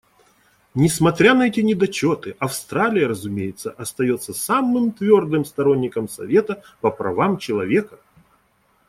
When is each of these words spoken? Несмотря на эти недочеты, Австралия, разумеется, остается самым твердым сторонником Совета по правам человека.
Несмотря 0.73 1.35
на 1.35 1.45
эти 1.45 1.59
недочеты, 1.59 2.35
Австралия, 2.39 3.05
разумеется, 3.05 3.69
остается 3.69 4.33
самым 4.33 4.93
твердым 4.93 5.45
сторонником 5.45 6.09
Совета 6.09 6.63
по 6.81 6.89
правам 6.89 7.37
человека. 7.37 7.99